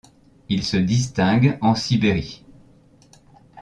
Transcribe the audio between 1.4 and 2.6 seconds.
en Sibérie.